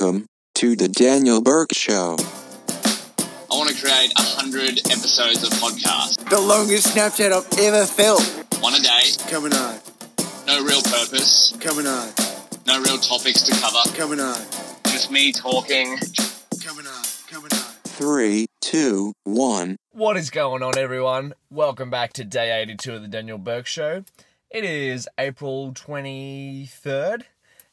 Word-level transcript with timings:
Welcome 0.00 0.24
to 0.54 0.76
the 0.76 0.88
Daniel 0.88 1.42
Bourke 1.42 1.74
Show. 1.74 2.16
I 2.18 3.50
want 3.50 3.68
to 3.68 3.76
create 3.78 4.10
a 4.16 4.22
hundred 4.22 4.78
episodes 4.90 5.42
of 5.42 5.50
podcast. 5.50 6.26
The 6.30 6.40
longest 6.40 6.96
Snapchat 6.96 7.30
I've 7.32 7.58
ever 7.58 7.84
felt. 7.84 8.22
One 8.62 8.72
a 8.74 8.78
day, 8.78 9.10
Coming 9.28 9.52
on, 9.52 9.78
no 10.46 10.64
real 10.64 10.80
purpose, 10.80 11.54
coming 11.60 11.86
on, 11.86 12.08
no 12.66 12.80
real 12.80 12.96
topics 12.96 13.42
to 13.42 13.52
cover. 13.60 13.94
coming 13.94 14.20
on, 14.20 14.36
Just 14.86 15.10
me 15.10 15.32
talking. 15.32 15.98
coming 16.64 16.86
on, 16.86 17.04
coming 17.28 17.52
on. 17.52 17.58
Three, 17.84 18.46
two, 18.62 19.12
one. 19.24 19.76
What 19.92 20.16
is 20.16 20.30
going 20.30 20.62
on, 20.62 20.78
everyone? 20.78 21.34
Welcome 21.50 21.90
back 21.90 22.14
to 22.14 22.24
day 22.24 22.58
82 22.62 22.94
of 22.94 23.02
the 23.02 23.08
Daniel 23.08 23.36
Bourke 23.36 23.66
Show. 23.66 24.04
It 24.50 24.64
is 24.64 25.06
April 25.18 25.72
23rd. 25.72 27.24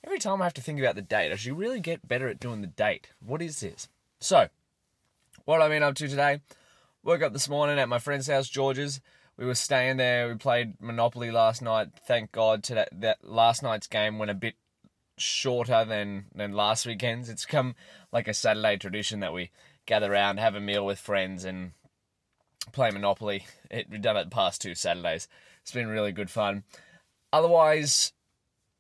Every 0.08 0.20
time 0.20 0.42
I 0.42 0.46
have 0.46 0.54
to 0.54 0.62
think 0.62 0.80
about 0.80 0.96
the 0.96 1.02
date, 1.02 1.34
I 1.34 1.36
should 1.36 1.58
really 1.58 1.82
get 1.82 2.08
better 2.08 2.30
at 2.30 2.40
doing 2.40 2.62
the 2.62 2.68
date. 2.68 3.10
What 3.20 3.42
is 3.42 3.60
this? 3.60 3.90
So, 4.22 4.48
what 5.44 5.62
I've 5.62 5.70
been 5.70 5.84
up 5.84 5.96
to 5.96 6.08
today, 6.08 6.40
woke 7.04 7.22
up 7.22 7.34
this 7.34 7.50
morning 7.50 7.78
at 7.78 7.90
my 7.90 8.00
friend's 8.00 8.28
house, 8.28 8.48
George's. 8.48 9.02
We 9.36 9.46
were 9.46 9.54
staying 9.54 9.98
there. 9.98 10.30
We 10.30 10.36
played 10.36 10.82
Monopoly 10.82 11.30
last 11.30 11.62
night. 11.62 11.90
Thank 12.08 12.32
God 12.32 12.64
that, 12.64 12.88
that 12.94 13.18
last 13.22 13.62
night's 13.62 13.88
game 13.88 14.18
went 14.18 14.32
a 14.32 14.34
bit 14.34 14.56
shorter 15.18 15.84
than, 15.84 16.28
than 16.34 16.54
last 16.54 16.86
weekend's. 16.86 17.28
It's 17.28 17.46
come 17.46 17.76
like 18.14 18.30
a 18.30 18.34
Saturday 18.34 18.78
tradition 18.78 19.20
that 19.20 19.34
we 19.34 19.52
gather 19.86 20.14
around, 20.14 20.38
have 20.38 20.56
a 20.56 20.62
meal 20.62 20.86
with 20.86 21.00
friends, 21.00 21.44
and 21.44 21.72
play 22.72 22.92
Monopoly. 22.92 23.46
It, 23.70 23.88
we've 23.92 24.02
done 24.02 24.16
it 24.16 24.24
the 24.24 24.30
past 24.30 24.62
two 24.62 24.74
Saturdays. 24.74 25.28
It's 25.64 25.74
been 25.74 25.90
really 25.90 26.14
good 26.14 26.30
fun. 26.30 26.64
Otherwise, 27.34 28.14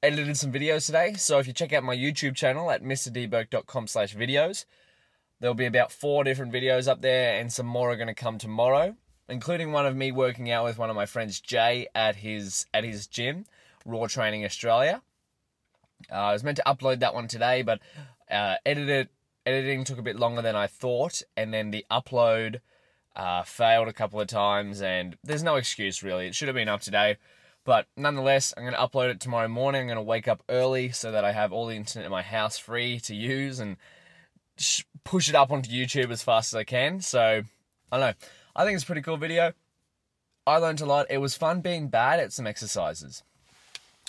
edited 0.04 0.38
some 0.38 0.52
videos 0.52 0.86
today. 0.86 1.14
So 1.14 1.40
if 1.40 1.48
you 1.48 1.54
check 1.54 1.74
out 1.74 1.84
my 1.84 1.96
YouTube 1.96 2.36
channel 2.36 2.70
at 2.72 2.84
mrdbourke.com 2.84 3.88
slash 3.88 4.16
videos, 4.16 4.66
there'll 5.40 5.56
be 5.56 5.66
about 5.66 5.92
four 5.92 6.23
different 6.23 6.54
videos 6.54 6.88
up 6.88 7.02
there 7.02 7.40
and 7.40 7.52
some 7.52 7.66
more 7.66 7.92
are 7.92 7.95
going 7.95 8.08
to 8.08 8.14
come 8.14 8.38
tomorrow, 8.38 8.95
including 9.28 9.72
one 9.72 9.86
of 9.86 9.95
me 9.95 10.12
working 10.12 10.52
out 10.52 10.66
with 10.66 10.78
one 10.78 10.90
of 10.90 10.95
my 10.95 11.06
friends, 11.06 11.40
Jay, 11.40 11.88
at 11.95 12.18
his 12.18 12.66
at 12.73 12.84
his 12.84 13.08
gym, 13.08 13.45
Raw 13.86 14.08
Training 14.08 14.45
Australia. 14.45 15.02
Uh, 16.12 16.16
I 16.16 16.34
was 16.34 16.44
meant 16.44 16.58
to 16.58 16.64
upload 16.68 17.00
that 17.00 17.14
one 17.14 17.28
today, 17.28 17.64
but 17.64 17.80
uh, 18.30 18.56
edited 18.66 19.09
editing 19.45 19.84
took 19.84 19.98
a 19.98 20.03
bit 20.03 20.18
longer 20.18 20.42
than 20.42 20.56
I 20.56 20.68
thought, 20.68 21.23
and 21.36 21.53
then 21.53 21.72
the 21.72 21.86
upload 21.90 22.59
uh, 23.16 23.44
failed 23.44 23.88
a 23.88 23.94
couple 23.94 24.20
of 24.20 24.28
times, 24.28 24.81
and 24.81 25.18
there's 25.23 25.44
no 25.44 25.56
excuse 25.56 26.03
really. 26.03 26.28
It 26.28 26.36
should 26.36 26.48
have 26.48 26.56
been 26.56 26.70
up 26.70 26.81
today, 26.81 27.18
but 27.68 27.86
nonetheless, 27.98 28.54
I'm 28.56 28.64
going 28.64 28.76
to 28.76 28.80
upload 28.80 29.10
it 29.10 29.20
tomorrow 29.20 29.50
morning. 29.50 29.82
I'm 29.82 29.88
going 29.88 29.98
to 29.98 30.02
wake 30.02 30.30
up 30.30 30.42
early 30.48 30.92
so 30.94 31.12
that 31.12 31.26
I 31.26 31.34
have 31.34 31.52
all 31.52 31.66
the 31.66 31.76
internet 31.76 32.06
in 32.06 32.12
my 32.12 32.22
house 32.22 32.58
free 32.58 32.98
to 33.02 33.14
use 33.14 33.59
and 33.59 33.76
sh- 34.56 34.84
push 35.04 35.28
it 35.28 35.36
up 35.36 35.52
onto 35.52 35.70
YouTube 35.70 36.09
as 36.09 36.24
fast 36.24 36.54
as 36.54 36.58
I 36.58 36.64
can. 36.64 37.02
So 37.02 37.20
I 37.92 37.98
don't 37.98 38.00
know. 38.00 38.14
I 38.56 38.64
think 38.64 38.76
it's 38.76 38.86
a 38.86 38.86
pretty 38.86 39.02
cool 39.02 39.18
video. 39.18 39.52
I 40.48 40.59
learned 40.59 40.80
a 40.80 40.86
lot. 40.86 41.08
It 41.09 41.18
was 41.18 41.36
fun 41.36 41.59
being 41.59 41.90
bad 41.90 42.22
at 42.22 42.32
some 42.32 42.48
exercises. 42.48 43.22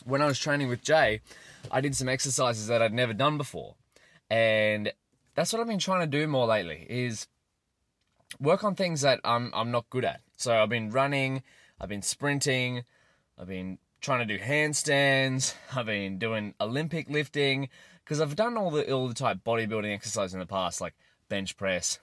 When 0.05 0.23
I 0.23 0.27
was 0.27 0.39
training 0.39 0.69
with 0.69 0.85
Jay, 0.85 1.21
I 1.69 1.81
did 1.81 1.97
some 1.97 2.09
exercises 2.09 2.69
that 2.69 2.81
I'd 2.81 2.95
never 2.95 3.13
done 3.13 3.39
before. 3.39 3.75
And 4.31 4.93
that's 5.35 5.53
what 5.53 5.59
I've 5.59 5.67
been 5.67 5.81
trying 5.81 6.09
to 6.09 6.19
do 6.19 6.29
more 6.29 6.47
lately 6.47 6.87
is 6.89 7.27
work 8.39 8.63
on 8.63 8.77
things 8.77 9.01
that 9.01 9.19
I'm 9.25 9.51
I'm 9.53 9.73
not 9.73 9.91
good 9.91 10.05
at. 10.05 10.21
So 10.37 10.57
I've 10.63 10.69
been 10.69 10.91
running, 10.91 11.43
I've 11.81 11.89
been 11.89 12.03
sprinting, 12.03 12.85
I've 13.39 13.47
been 13.47 13.79
trying 14.01 14.27
to 14.27 14.39
do 14.39 14.43
handstands, 14.43 15.55
I've 15.75 15.87
been 15.87 16.19
doing 16.19 16.55
Olympic 16.61 17.09
lifting 17.09 17.69
because 18.05 18.21
I've 18.21 18.37
done 18.37 18.57
all 18.57 18.71
the 18.71 18.91
all 18.91 19.09
the 19.09 19.15
type 19.15 19.39
bodybuilding 19.45 19.93
exercises 19.93 20.35
in 20.35 20.41
the 20.41 20.47
past 20.47 20.81
like 20.81 20.95
bench 21.29 21.57
press, 21.57 22.01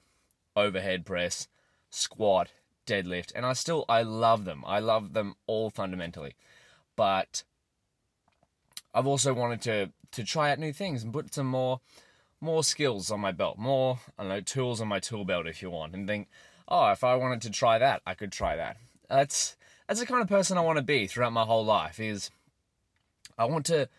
overhead 0.56 1.06
press, 1.06 1.48
squat, 1.90 2.50
deadlift, 2.86 3.32
and 3.36 3.46
I 3.46 3.54
still 3.54 3.86
I 3.90 4.04
love 4.04 4.46
them. 4.46 4.64
I 4.66 4.80
love 4.80 5.14
them 5.14 5.36
all 5.48 5.70
fundamentally. 5.70 6.36
But 6.96 7.44
I've 8.94 9.08
also 9.08 9.34
wanted 9.34 9.62
to 9.64 9.92
to 10.12 10.24
try 10.24 10.52
out 10.52 10.60
new 10.60 10.72
things 10.72 11.04
and 11.04 11.12
put 11.12 11.34
some 11.34 11.48
more 11.48 11.82
more 12.40 12.64
skills 12.64 13.12
on 13.12 13.20
my 13.20 13.32
belt, 13.32 13.58
more 13.58 14.00
I 14.18 14.24
don't 14.24 14.30
know 14.30 14.42
tools 14.42 14.80
on 14.80 14.88
my 14.88 15.00
tool 15.00 15.26
belt 15.26 15.48
if 15.48 15.62
you 15.62 15.70
want, 15.70 15.94
and 15.94 16.08
think, 16.08 16.30
oh, 16.68 16.92
if 16.92 17.04
I 17.04 17.16
wanted 17.16 17.42
to 17.42 17.50
try 17.50 17.78
that, 17.78 18.02
I 18.06 18.14
could 18.14 18.32
try 18.32 18.56
that. 18.56 18.78
That's 19.10 19.56
that's 19.88 20.00
the 20.00 20.06
kind 20.06 20.22
of 20.22 20.28
person 20.28 20.58
I 20.58 20.62
want 20.62 20.78
to 20.78 20.84
be 20.84 21.08
throughout 21.08 21.34
my 21.34 21.46
whole 21.46 21.66
life. 21.66 22.00
Is 22.00 22.32
I 23.38 23.46
want 23.46 23.66
to 23.68 23.90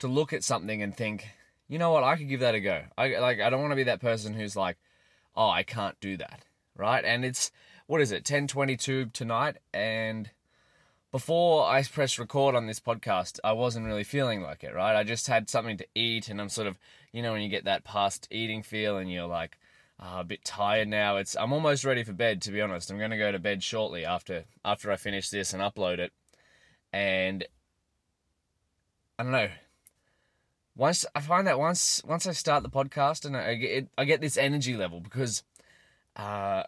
to 0.00 0.08
look 0.08 0.32
at 0.32 0.44
something 0.44 0.82
and 0.82 0.96
think, 0.96 1.28
you 1.68 1.78
know 1.78 1.92
what, 1.92 2.04
I 2.04 2.16
could 2.16 2.28
give 2.28 2.40
that 2.40 2.54
a 2.54 2.60
go. 2.60 2.82
I 2.96 3.18
like 3.18 3.40
I 3.40 3.50
don't 3.50 3.60
want 3.60 3.72
to 3.72 3.76
be 3.76 3.84
that 3.84 4.00
person 4.00 4.34
who's 4.34 4.56
like, 4.56 4.76
oh, 5.36 5.48
I 5.48 5.62
can't 5.62 5.98
do 6.00 6.16
that, 6.16 6.44
right? 6.76 7.04
And 7.04 7.24
it's 7.24 7.50
what 7.86 8.00
is 8.00 8.12
it, 8.12 8.24
ten 8.24 8.46
twenty 8.46 8.76
two 8.76 9.06
tonight, 9.06 9.56
and 9.72 10.30
before 11.10 11.68
I 11.68 11.82
pressed 11.82 12.20
record 12.20 12.54
on 12.54 12.66
this 12.66 12.78
podcast, 12.78 13.40
I 13.42 13.50
wasn't 13.52 13.86
really 13.86 14.04
feeling 14.04 14.42
like 14.42 14.62
it, 14.62 14.72
right? 14.72 14.94
I 14.94 15.02
just 15.02 15.26
had 15.26 15.50
something 15.50 15.76
to 15.78 15.86
eat, 15.94 16.28
and 16.28 16.40
I'm 16.40 16.48
sort 16.48 16.68
of, 16.68 16.78
you 17.12 17.20
know, 17.20 17.32
when 17.32 17.42
you 17.42 17.48
get 17.48 17.64
that 17.64 17.82
past 17.82 18.28
eating 18.30 18.62
feel, 18.62 18.96
and 18.96 19.10
you're 19.10 19.26
like 19.26 19.58
uh, 20.00 20.20
a 20.20 20.24
bit 20.24 20.44
tired 20.44 20.88
now. 20.88 21.16
It's 21.16 21.36
I'm 21.36 21.52
almost 21.52 21.84
ready 21.84 22.02
for 22.02 22.12
bed, 22.12 22.40
to 22.42 22.50
be 22.50 22.60
honest. 22.60 22.90
I'm 22.90 22.98
going 22.98 23.10
to 23.10 23.18
go 23.18 23.30
to 23.30 23.38
bed 23.38 23.62
shortly 23.62 24.04
after 24.04 24.44
after 24.64 24.90
I 24.90 24.96
finish 24.96 25.28
this 25.28 25.52
and 25.52 25.62
upload 25.62 25.98
it, 25.98 26.12
and 26.92 27.44
I 29.18 29.22
don't 29.22 29.32
know. 29.32 29.48
Once 30.76 31.04
I 31.14 31.20
find 31.20 31.46
that 31.46 31.58
once 31.58 32.02
once 32.06 32.26
I 32.26 32.32
start 32.32 32.62
the 32.62 32.70
podcast 32.70 33.26
and 33.26 33.36
I 33.36 33.54
get 33.54 33.88
I 33.98 34.04
get 34.04 34.20
this 34.20 34.36
energy 34.36 34.76
level 34.76 35.00
because. 35.00 35.42
Uh, 36.16 36.64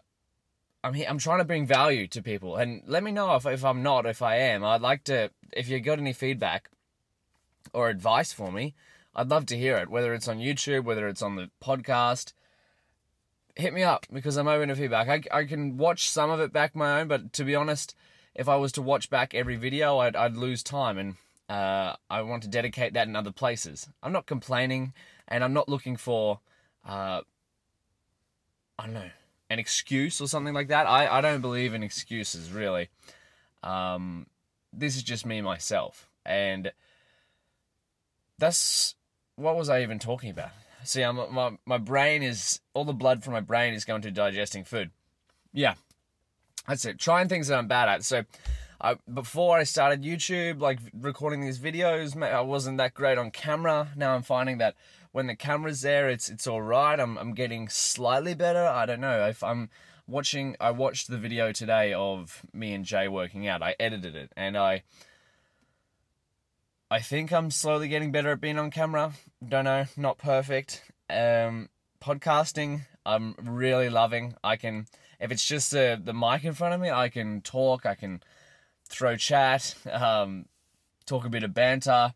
I'm 0.85 0.93
here, 0.93 1.05
I'm 1.07 1.17
trying 1.17 1.37
to 1.37 1.45
bring 1.45 1.65
value 1.65 2.07
to 2.07 2.21
people, 2.21 2.57
and 2.57 2.81
let 2.87 3.03
me 3.03 3.11
know 3.11 3.35
if 3.35 3.45
if 3.45 3.63
I'm 3.63 3.83
not, 3.83 4.05
if 4.05 4.21
I 4.21 4.35
am. 4.35 4.65
I'd 4.65 4.81
like 4.81 5.05
to, 5.05 5.31
if 5.53 5.69
you 5.69 5.79
got 5.79 5.97
any 5.97 6.11
feedback 6.11 6.69
or 7.73 7.89
advice 7.89 8.33
for 8.33 8.51
me, 8.51 8.73
I'd 9.15 9.29
love 9.29 9.45
to 9.47 9.57
hear 9.57 9.77
it. 9.77 9.89
Whether 9.89 10.13
it's 10.13 10.27
on 10.27 10.39
YouTube, 10.39 10.83
whether 10.83 11.07
it's 11.07 11.21
on 11.21 11.37
the 11.37 11.49
podcast, 11.63 12.33
hit 13.55 13.73
me 13.73 13.83
up 13.83 14.05
because 14.11 14.37
I'm 14.37 14.47
open 14.47 14.69
to 14.69 14.75
feedback. 14.75 15.07
I 15.07 15.39
I 15.39 15.43
can 15.45 15.77
watch 15.77 16.09
some 16.09 16.29
of 16.29 16.39
it 16.39 16.53
back 16.53 16.75
my 16.75 17.01
own, 17.01 17.07
but 17.07 17.33
to 17.33 17.43
be 17.43 17.55
honest, 17.55 17.95
if 18.35 18.49
I 18.49 18.55
was 18.55 18.71
to 18.73 18.81
watch 18.81 19.09
back 19.09 19.33
every 19.33 19.55
video, 19.55 19.99
I'd 19.99 20.15
I'd 20.15 20.35
lose 20.35 20.63
time, 20.63 20.97
and 20.97 21.15
uh, 21.49 21.95
I 22.09 22.21
want 22.21 22.43
to 22.43 22.49
dedicate 22.49 22.93
that 22.93 23.07
in 23.07 23.15
other 23.15 23.31
places. 23.31 23.87
I'm 24.01 24.11
not 24.11 24.25
complaining, 24.25 24.93
and 25.27 25.43
I'm 25.43 25.53
not 25.53 25.69
looking 25.69 25.97
for, 25.97 26.39
uh, 26.87 27.21
I 28.79 28.85
don't 28.85 28.93
know 28.93 29.09
an 29.49 29.59
excuse 29.59 30.19
or 30.19 30.27
something 30.27 30.53
like 30.53 30.69
that. 30.69 30.87
I, 30.87 31.07
I 31.07 31.21
don't 31.21 31.41
believe 31.41 31.73
in 31.73 31.83
excuses 31.83 32.51
really. 32.51 32.89
Um, 33.61 34.25
this 34.71 34.95
is 34.95 35.03
just 35.03 35.25
me 35.25 35.41
myself, 35.41 36.09
and 36.25 36.71
that's 38.39 38.95
what 39.35 39.55
was 39.55 39.69
I 39.69 39.83
even 39.83 39.99
talking 39.99 40.31
about? 40.31 40.51
See, 40.83 41.01
I'm, 41.01 41.15
my 41.33 41.57
my 41.65 41.77
brain 41.77 42.23
is 42.23 42.59
all 42.73 42.85
the 42.85 42.93
blood 42.93 43.23
from 43.23 43.33
my 43.33 43.41
brain 43.41 43.73
is 43.73 43.85
going 43.85 44.01
to 44.03 44.11
digesting 44.11 44.63
food. 44.63 44.91
Yeah, 45.53 45.75
that's 46.67 46.85
it. 46.85 46.99
Trying 46.99 47.29
things 47.29 47.47
that 47.47 47.57
I'm 47.57 47.67
bad 47.67 47.89
at. 47.89 48.03
So. 48.03 48.23
I, 48.81 48.97
before 49.13 49.57
I 49.57 49.63
started 49.63 50.03
YouTube, 50.03 50.59
like 50.59 50.77
recording 50.93 51.39
these 51.39 51.57
videos, 51.57 52.21
I 52.21 52.41
wasn't 52.41 52.79
that 52.79 52.93
great 52.93 53.17
on 53.17 53.31
camera. 53.31 53.87
Now 53.95 54.13
I'm 54.13 54.23
finding 54.23 54.57
that 54.57 54.75
when 55.13 55.27
the 55.27 55.37
camera's 55.37 55.81
there, 55.81 56.09
it's 56.09 56.27
it's 56.27 56.47
all 56.47 56.61
right. 56.61 56.99
I'm 56.99 57.17
I'm 57.17 57.33
getting 57.33 57.69
slightly 57.69 58.33
better. 58.33 58.65
I 58.65 58.85
don't 58.85 58.99
know 58.99 59.25
if 59.25 59.41
I'm 59.41 59.69
watching. 60.05 60.57
I 60.59 60.71
watched 60.71 61.07
the 61.07 61.17
video 61.17 61.53
today 61.53 61.93
of 61.93 62.41
me 62.51 62.73
and 62.73 62.83
Jay 62.83 63.07
working 63.07 63.47
out. 63.47 63.61
I 63.63 63.75
edited 63.79 64.17
it, 64.17 64.33
and 64.35 64.57
I 64.57 64.83
I 66.93 66.99
think 66.99 67.33
I'm 67.33 67.49
slowly 67.49 67.87
getting 67.87 68.11
better 68.11 68.33
at 68.33 68.39
being 68.39 68.59
on 68.59 68.69
camera. 68.69 69.13
Don't 69.43 69.63
know, 69.63 69.85
not 69.97 70.19
perfect. 70.19 70.83
Um, 71.09 71.69
podcasting, 71.99 72.81
I'm 73.03 73.33
really 73.41 73.89
loving. 73.89 74.35
I 74.43 74.57
can 74.57 74.85
if 75.19 75.31
it's 75.31 75.43
just 75.43 75.71
the 75.71 75.99
the 75.99 76.13
mic 76.13 76.43
in 76.43 76.53
front 76.53 76.75
of 76.75 76.79
me, 76.79 76.91
I 76.91 77.09
can 77.09 77.41
talk. 77.41 77.87
I 77.87 77.95
can 77.95 78.21
throw 78.87 79.15
chat, 79.15 79.73
um, 79.91 80.45
talk 81.07 81.25
a 81.25 81.29
bit 81.29 81.41
of 81.41 81.55
banter. 81.55 82.13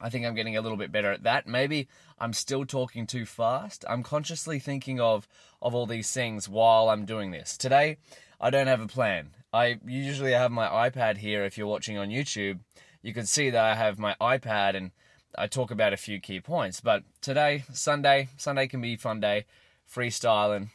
I 0.00 0.10
think 0.10 0.24
I'm 0.24 0.36
getting 0.36 0.56
a 0.56 0.60
little 0.60 0.78
bit 0.78 0.92
better 0.92 1.10
at 1.10 1.24
that. 1.24 1.48
Maybe 1.48 1.88
I'm 2.20 2.32
still 2.32 2.64
talking 2.64 3.04
too 3.04 3.26
fast. 3.26 3.84
I'm 3.90 4.04
consciously 4.04 4.60
thinking 4.60 5.00
of 5.00 5.26
of 5.60 5.74
all 5.74 5.86
these 5.86 6.12
things 6.12 6.48
while 6.48 6.88
I'm 6.88 7.04
doing 7.04 7.32
this. 7.32 7.56
Today, 7.56 7.96
I 8.40 8.50
don't 8.50 8.68
have 8.68 8.80
a 8.80 8.86
plan. 8.86 9.30
I 9.52 9.80
usually 9.84 10.34
have 10.34 10.52
my 10.52 10.68
iPad 10.88 11.16
here 11.16 11.44
if 11.44 11.58
you're 11.58 11.66
watching 11.66 11.98
on 11.98 12.10
YouTube. 12.10 12.60
You 13.08 13.14
can 13.14 13.24
see 13.24 13.48
that 13.48 13.64
I 13.64 13.74
have 13.74 13.98
my 13.98 14.14
iPad 14.20 14.76
and 14.76 14.90
I 15.34 15.46
talk 15.46 15.70
about 15.70 15.94
a 15.94 15.96
few 15.96 16.20
key 16.20 16.40
points. 16.40 16.82
But 16.82 17.04
today, 17.22 17.64
Sunday, 17.72 18.28
Sunday 18.36 18.66
can 18.66 18.82
be 18.82 18.96
fun 18.96 19.18
day, 19.18 19.46
freestyling. 19.90 20.68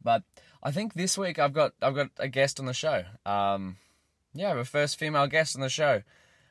But 0.00 0.22
I 0.62 0.70
think 0.70 0.94
this 0.94 1.18
week 1.18 1.40
I've 1.40 1.52
got 1.52 1.72
I've 1.82 1.96
got 1.96 2.10
a 2.20 2.28
guest 2.28 2.60
on 2.60 2.66
the 2.66 2.72
show. 2.72 3.02
Um, 3.26 3.78
yeah, 4.34 4.54
the 4.54 4.64
first 4.64 5.00
female 5.00 5.26
guest 5.26 5.56
on 5.56 5.62
the 5.62 5.68
show. 5.68 6.02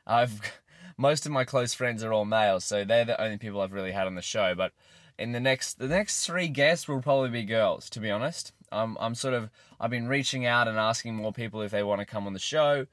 I've 0.06 0.42
most 0.98 1.24
of 1.24 1.32
my 1.32 1.44
close 1.44 1.72
friends 1.72 2.04
are 2.04 2.12
all 2.12 2.26
males, 2.26 2.66
so 2.66 2.84
they're 2.84 3.06
the 3.06 3.18
only 3.18 3.38
people 3.38 3.62
I've 3.62 3.72
really 3.72 3.92
had 3.92 4.06
on 4.06 4.14
the 4.14 4.20
show. 4.20 4.54
But 4.54 4.72
in 5.18 5.32
the 5.32 5.40
next 5.40 5.78
the 5.78 5.88
next 5.88 6.26
three 6.26 6.48
guests 6.48 6.86
will 6.86 7.00
probably 7.00 7.30
be 7.30 7.44
girls. 7.44 7.88
To 7.88 7.98
be 7.98 8.10
honest, 8.10 8.52
I'm 8.70 8.98
I'm 9.00 9.14
sort 9.14 9.32
of 9.32 9.48
I've 9.80 9.90
been 9.90 10.06
reaching 10.06 10.44
out 10.44 10.68
and 10.68 10.76
asking 10.76 11.14
more 11.14 11.32
people 11.32 11.62
if 11.62 11.70
they 11.70 11.82
want 11.82 12.00
to 12.00 12.04
come 12.04 12.26
on 12.26 12.34
the 12.34 12.38
show, 12.38 12.86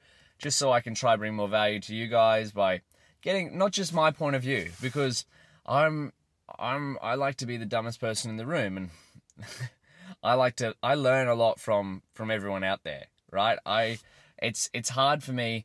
just 0.44 0.58
so 0.58 0.70
I 0.70 0.82
can 0.82 0.94
try 0.94 1.16
bring 1.16 1.34
more 1.34 1.48
value 1.48 1.80
to 1.80 1.94
you 1.94 2.06
guys 2.06 2.52
by 2.52 2.82
getting 3.22 3.56
not 3.56 3.72
just 3.72 3.94
my 3.94 4.10
point 4.10 4.36
of 4.36 4.42
view 4.42 4.68
because 4.82 5.24
I'm 5.64 6.12
I'm 6.58 6.98
I 7.00 7.14
like 7.14 7.36
to 7.36 7.46
be 7.46 7.56
the 7.56 7.64
dumbest 7.64 7.98
person 7.98 8.30
in 8.30 8.36
the 8.36 8.44
room 8.44 8.76
and 8.76 8.90
I 10.22 10.34
like 10.34 10.56
to 10.56 10.74
I 10.82 10.96
learn 10.96 11.28
a 11.28 11.34
lot 11.34 11.60
from 11.60 12.02
from 12.12 12.30
everyone 12.30 12.62
out 12.62 12.84
there, 12.84 13.06
right? 13.32 13.58
I 13.64 14.00
it's 14.36 14.68
it's 14.74 14.90
hard 14.90 15.22
for 15.22 15.32
me 15.32 15.64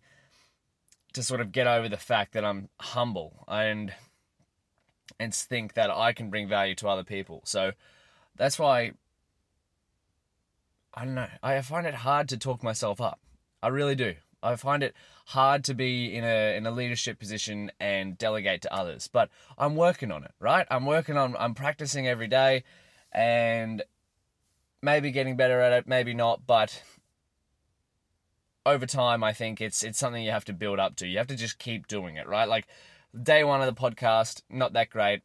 to 1.12 1.24
sort 1.24 1.42
of 1.42 1.52
get 1.52 1.68
over 1.68 1.90
the 1.90 1.98
fact 1.98 2.32
that 2.32 2.46
I'm 2.46 2.70
humble 2.80 3.44
and 3.50 3.94
and 5.20 5.36
think 5.36 5.74
that 5.74 5.92
I 5.92 6.14
can 6.14 6.30
bring 6.30 6.48
value 6.48 6.76
to 6.76 6.88
other 6.88 7.04
people. 7.04 7.42
So 7.44 7.74
that's 8.38 8.58
why 8.58 8.94
I 10.94 11.04
don't 11.04 11.16
know. 11.16 11.28
I 11.44 11.60
find 11.60 11.86
it 11.86 11.96
hard 11.96 12.30
to 12.30 12.38
talk 12.38 12.64
myself 12.64 13.02
up. 13.02 13.20
I 13.62 13.68
really 13.68 13.96
do. 13.96 14.16
I 14.42 14.56
find 14.56 14.84
it 14.84 14.96
hard 15.28 15.64
to 15.66 15.74
be 15.74 16.16
in 16.16 16.24
a 16.24 16.56
in 16.56 16.66
a 16.66 16.72
leadership 16.72 17.20
position 17.20 17.72
and 17.80 18.18
delegate 18.18 18.62
to 18.64 18.74
others. 18.74 19.08
But 19.08 19.30
I'm 19.58 19.76
working 19.76 20.12
on 20.12 20.24
it, 20.24 20.32
right? 20.40 20.66
I'm 20.72 20.86
working 20.86 21.18
on 21.18 21.36
I'm 21.38 21.54
practicing 21.54 22.08
every 22.08 22.28
day 22.28 22.64
and 23.12 23.84
maybe 24.82 25.12
getting 25.12 25.36
better 25.36 25.60
at 25.60 25.74
it, 25.74 25.88
maybe 25.88 26.14
not, 26.14 26.46
but 26.48 26.84
over 28.66 28.86
time 28.86 29.24
I 29.24 29.34
think 29.34 29.62
it's 29.62 29.84
it's 29.84 30.00
something 30.00 30.24
you 30.24 30.32
have 30.32 30.46
to 30.46 30.54
build 30.54 30.80
up 30.80 30.96
to. 30.98 31.08
You 31.08 31.18
have 31.18 31.28
to 31.28 31.36
just 31.36 31.60
keep 31.60 31.88
doing 31.88 32.16
it, 32.16 32.28
right? 32.28 32.48
Like 32.48 32.68
day 33.22 33.44
1 33.44 33.62
of 33.62 33.74
the 33.74 33.80
podcast, 33.80 34.44
not 34.50 34.74
that 34.74 34.90
great. 34.90 35.22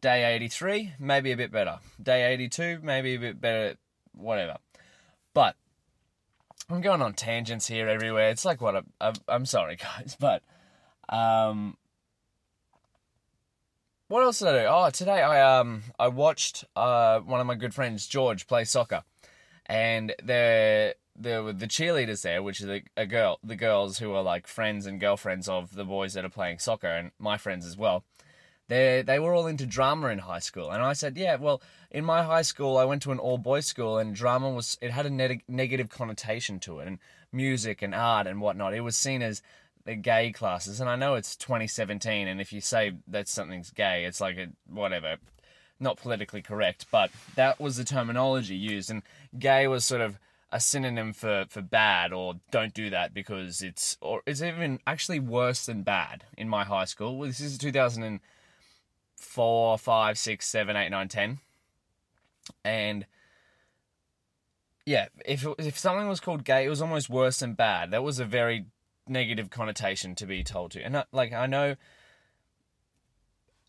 Day 0.00 0.34
83, 0.34 0.94
maybe 0.98 1.32
a 1.32 1.36
bit 1.36 1.50
better. 1.50 1.78
Day 2.02 2.32
82, 2.32 2.80
maybe 2.82 3.14
a 3.14 3.18
bit 3.18 3.40
better, 3.40 3.76
whatever. 4.12 4.58
But 5.34 5.56
I'm 6.68 6.80
going 6.80 7.00
on 7.00 7.14
tangents 7.14 7.68
here 7.68 7.88
everywhere. 7.88 8.30
It's 8.30 8.44
like 8.44 8.60
what 8.60 8.84
I'm, 9.00 9.14
I'm 9.28 9.46
sorry, 9.46 9.76
guys, 9.98 10.16
but 10.18 10.42
um, 11.08 11.76
what 14.08 14.22
else 14.22 14.40
did 14.40 14.48
I 14.48 14.62
do? 14.62 14.68
Oh, 14.68 14.90
today 14.90 15.22
I 15.22 15.58
um 15.58 15.82
I 15.98 16.08
watched 16.08 16.64
uh 16.74 17.20
one 17.20 17.40
of 17.40 17.46
my 17.46 17.54
good 17.54 17.74
friends 17.74 18.06
George 18.06 18.46
play 18.48 18.64
soccer, 18.64 19.04
and 19.66 20.14
there 20.22 20.94
there 21.14 21.42
were 21.44 21.52
the 21.52 21.68
cheerleaders 21.68 22.22
there, 22.22 22.42
which 22.42 22.60
is 22.60 22.68
a, 22.68 22.82
a 22.96 23.06
girl, 23.06 23.38
the 23.44 23.56
girls 23.56 23.98
who 23.98 24.12
are 24.12 24.22
like 24.22 24.46
friends 24.48 24.86
and 24.86 25.00
girlfriends 25.00 25.48
of 25.48 25.74
the 25.74 25.84
boys 25.84 26.14
that 26.14 26.24
are 26.24 26.30
playing 26.30 26.58
soccer, 26.58 26.88
and 26.88 27.12
my 27.18 27.36
friends 27.36 27.64
as 27.64 27.76
well. 27.76 28.04
They 28.68 29.02
they 29.02 29.18
were 29.18 29.32
all 29.32 29.46
into 29.46 29.66
drama 29.66 30.08
in 30.08 30.18
high 30.18 30.40
school, 30.40 30.70
and 30.70 30.82
I 30.82 30.92
said, 30.92 31.16
yeah, 31.16 31.36
well, 31.36 31.62
in 31.90 32.04
my 32.04 32.22
high 32.24 32.42
school, 32.42 32.76
I 32.76 32.84
went 32.84 33.02
to 33.02 33.12
an 33.12 33.18
all 33.18 33.38
boys 33.38 33.66
school, 33.66 33.98
and 33.98 34.14
drama 34.14 34.50
was 34.50 34.76
it 34.80 34.90
had 34.90 35.06
a 35.06 35.10
neg- 35.10 35.44
negative 35.48 35.88
connotation 35.88 36.58
to 36.60 36.80
it, 36.80 36.88
and 36.88 36.98
music 37.32 37.82
and 37.82 37.94
art 37.94 38.26
and 38.26 38.40
whatnot. 38.40 38.74
It 38.74 38.80
was 38.80 38.96
seen 38.96 39.22
as 39.22 39.42
the 39.84 39.94
gay 39.94 40.32
classes, 40.32 40.80
and 40.80 40.90
I 40.90 40.96
know 40.96 41.14
it's 41.14 41.36
2017, 41.36 42.26
and 42.26 42.40
if 42.40 42.52
you 42.52 42.60
say 42.60 42.94
that 43.06 43.28
something's 43.28 43.70
gay, 43.70 44.04
it's 44.04 44.20
like 44.20 44.36
a 44.36 44.48
whatever, 44.68 45.16
not 45.78 45.96
politically 45.98 46.42
correct, 46.42 46.86
but 46.90 47.10
that 47.36 47.60
was 47.60 47.76
the 47.76 47.84
terminology 47.84 48.56
used, 48.56 48.90
and 48.90 49.02
gay 49.38 49.68
was 49.68 49.84
sort 49.84 50.00
of 50.00 50.18
a 50.52 50.60
synonym 50.60 51.12
for 51.12 51.44
for 51.48 51.60
bad 51.60 52.12
or 52.12 52.34
don't 52.50 52.72
do 52.72 52.88
that 52.90 53.12
because 53.12 53.62
it's 53.62 53.96
or 54.00 54.22
it's 54.26 54.42
even 54.42 54.78
actually 54.86 55.20
worse 55.20 55.66
than 55.66 55.82
bad 55.82 56.24
in 56.36 56.48
my 56.48 56.64
high 56.64 56.84
school. 56.84 57.20
This 57.20 57.40
is 57.40 57.58
2004, 59.16 59.78
5, 59.78 60.18
6, 60.18 60.48
7, 60.48 60.76
8, 60.76 60.88
9, 60.88 61.08
10. 61.08 61.38
And 62.64 63.06
yeah, 64.84 65.08
if 65.24 65.44
if 65.58 65.78
something 65.78 66.08
was 66.08 66.20
called 66.20 66.44
gay, 66.44 66.64
it 66.64 66.68
was 66.68 66.80
almost 66.80 67.10
worse 67.10 67.40
than 67.40 67.54
bad. 67.54 67.90
That 67.90 68.04
was 68.04 68.18
a 68.20 68.24
very 68.24 68.66
negative 69.08 69.50
connotation 69.50 70.14
to 70.16 70.26
be 70.26 70.44
told 70.44 70.70
to. 70.72 70.82
And 70.82 71.04
like 71.12 71.32
I 71.32 71.46
know 71.46 71.76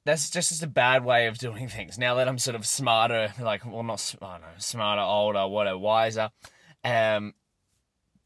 that's 0.06 0.30
just, 0.30 0.50
just 0.50 0.64
a 0.64 0.68
bad 0.68 1.04
way 1.04 1.28
of 1.28 1.38
doing 1.38 1.68
things. 1.70 1.98
Now 1.98 2.16
that 2.16 2.28
I'm 2.28 2.38
sort 2.38 2.56
of 2.56 2.66
smarter, 2.66 3.34
like 3.40 3.66
well 3.66 3.84
not 3.84 4.16
I 4.22 4.38
know, 4.38 4.46
smarter, 4.58 5.02
older, 5.02 5.48
whatever, 5.48 5.80
wiser, 5.80 6.30
um, 6.84 7.34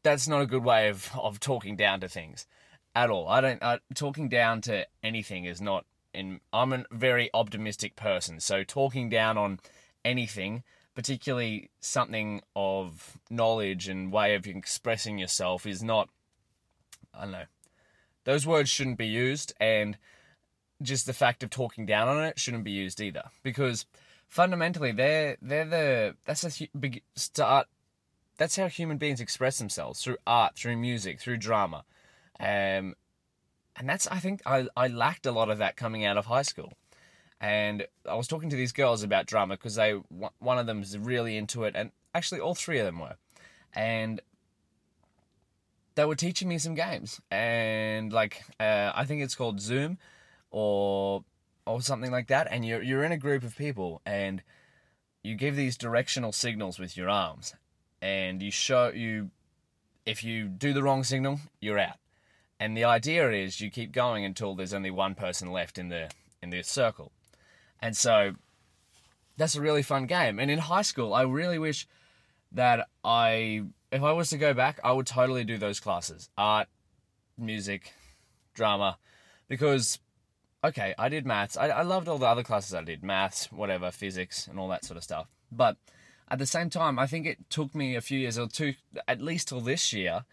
that's 0.02 0.28
not 0.28 0.42
a 0.42 0.46
good 0.46 0.64
way 0.64 0.90
of 0.90 1.10
of 1.16 1.40
talking 1.40 1.76
down 1.76 2.00
to 2.00 2.08
things 2.08 2.46
at 2.94 3.08
all. 3.08 3.26
I 3.26 3.40
don't 3.40 3.62
uh, 3.62 3.78
talking 3.94 4.28
down 4.28 4.60
to 4.62 4.86
anything 5.02 5.46
is 5.46 5.62
not 5.62 5.86
in. 6.14 6.40
I'm 6.52 6.72
a 6.72 6.84
very 6.90 7.30
optimistic 7.34 7.96
person, 7.96 8.40
so 8.40 8.64
talking 8.64 9.08
down 9.08 9.38
on 9.38 9.60
anything 10.04 10.62
particularly 10.94 11.70
something 11.80 12.42
of 12.54 13.18
knowledge 13.30 13.88
and 13.88 14.12
way 14.12 14.34
of 14.34 14.46
expressing 14.46 15.18
yourself 15.18 15.66
is 15.66 15.82
not 15.82 16.08
I 17.14 17.22
don't 17.22 17.32
know. 17.32 17.44
Those 18.24 18.46
words 18.46 18.70
shouldn't 18.70 18.98
be 18.98 19.06
used, 19.06 19.52
and 19.60 19.98
just 20.80 21.06
the 21.06 21.12
fact 21.12 21.42
of 21.42 21.50
talking 21.50 21.86
down 21.86 22.08
on 22.08 22.24
it 22.24 22.38
shouldn't 22.38 22.64
be 22.64 22.70
used 22.70 23.00
either. 23.00 23.24
Because 23.42 23.84
fundamentally, 24.28 24.92
they're 24.92 25.36
they're 25.42 25.64
the 25.64 26.16
that's 26.24 26.44
a 26.44 26.68
big 26.78 27.02
start. 27.14 27.66
That's 28.38 28.56
how 28.56 28.68
human 28.68 28.96
beings 28.96 29.20
express 29.20 29.58
themselves 29.58 30.02
through 30.02 30.16
art, 30.26 30.56
through 30.56 30.76
music, 30.76 31.20
through 31.20 31.36
drama, 31.36 31.84
um, 32.40 32.94
and 33.76 33.88
that's 33.88 34.06
I 34.06 34.18
think 34.18 34.42
I 34.46 34.66
I 34.76 34.88
lacked 34.88 35.26
a 35.26 35.32
lot 35.32 35.50
of 35.50 35.58
that 35.58 35.76
coming 35.76 36.04
out 36.04 36.16
of 36.16 36.26
high 36.26 36.42
school. 36.42 36.72
And 37.40 37.86
I 38.08 38.14
was 38.14 38.28
talking 38.28 38.50
to 38.50 38.56
these 38.56 38.72
girls 38.72 39.02
about 39.02 39.26
drama 39.26 39.56
because 39.56 39.74
they 39.74 39.92
one 40.38 40.58
of 40.58 40.66
them 40.66 40.80
was 40.80 40.96
really 40.96 41.36
into 41.36 41.64
it, 41.64 41.74
and 41.74 41.90
actually 42.14 42.40
all 42.40 42.54
three 42.54 42.78
of 42.78 42.86
them 42.86 43.00
were, 43.00 43.16
and 43.74 44.20
they 45.94 46.04
were 46.04 46.14
teaching 46.14 46.48
me 46.48 46.58
some 46.58 46.74
games. 46.74 47.20
And 47.30 48.12
like 48.12 48.44
uh, 48.60 48.92
I 48.94 49.04
think 49.04 49.22
it's 49.22 49.34
called 49.34 49.60
Zoom 49.60 49.98
or 50.50 51.24
or 51.66 51.80
something 51.82 52.12
like 52.12 52.28
that. 52.28 52.48
And 52.50 52.64
you're 52.64 52.82
you're 52.82 53.04
in 53.04 53.12
a 53.12 53.18
group 53.18 53.42
of 53.42 53.56
people 53.56 54.00
and 54.06 54.42
you 55.22 55.34
give 55.34 55.56
these 55.56 55.76
directional 55.76 56.32
signals 56.32 56.78
with 56.78 56.96
your 56.96 57.08
arms. 57.08 57.54
And 58.00 58.42
you 58.42 58.50
show 58.50 58.88
you 58.88 59.30
if 60.04 60.24
you 60.24 60.48
do 60.48 60.72
the 60.72 60.82
wrong 60.82 61.04
signal 61.04 61.38
you're 61.60 61.78
out 61.78 61.96
and 62.58 62.76
the 62.76 62.84
idea 62.84 63.30
is 63.30 63.60
you 63.60 63.70
keep 63.70 63.92
going 63.92 64.24
until 64.24 64.54
there's 64.54 64.74
only 64.74 64.90
one 64.90 65.14
person 65.14 65.52
left 65.52 65.78
in 65.78 65.88
the 65.88 66.10
in 66.42 66.50
the 66.50 66.62
circle. 66.62 67.12
And 67.80 67.96
so 67.96 68.34
that's 69.36 69.56
a 69.56 69.60
really 69.60 69.82
fun 69.82 70.06
game. 70.06 70.38
And 70.38 70.50
in 70.50 70.58
high 70.58 70.82
school 70.82 71.14
I 71.14 71.22
really 71.22 71.58
wish 71.58 71.86
that 72.52 72.88
I 73.04 73.64
if 73.92 74.02
I 74.02 74.12
was 74.12 74.30
to 74.30 74.38
go 74.38 74.54
back, 74.54 74.80
I 74.82 74.92
would 74.92 75.06
totally 75.06 75.44
do 75.44 75.58
those 75.58 75.78
classes. 75.78 76.30
Art, 76.38 76.66
music, 77.36 77.92
drama, 78.54 78.96
because, 79.48 79.98
okay, 80.64 80.94
I 80.98 81.10
did 81.10 81.26
maths. 81.26 81.58
I, 81.58 81.68
I 81.68 81.82
loved 81.82 82.08
all 82.08 82.18
the 82.18 82.26
other 82.26 82.42
classes 82.42 82.72
I 82.72 82.82
did. 82.82 83.04
Maths, 83.04 83.52
whatever, 83.52 83.90
physics, 83.90 84.46
and 84.46 84.58
all 84.58 84.68
that 84.68 84.84
sort 84.84 84.96
of 84.96 85.04
stuff. 85.04 85.26
But 85.50 85.76
at 86.30 86.38
the 86.38 86.46
same 86.46 86.70
time, 86.70 86.98
I 86.98 87.06
think 87.06 87.26
it 87.26 87.50
took 87.50 87.74
me 87.74 87.94
a 87.94 88.00
few 88.00 88.18
years 88.18 88.38
or 88.38 88.48
two, 88.48 88.74
at 89.06 89.20
least 89.20 89.48
till 89.48 89.60
this 89.60 89.92
year, 89.92 90.24